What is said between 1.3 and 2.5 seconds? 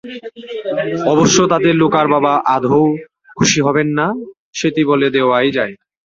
তাতে লুকার বাবা